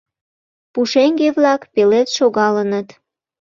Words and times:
Пушеҥге-влак 0.73 1.61
пелед 1.73 2.07
шогалыныт. 2.17 2.87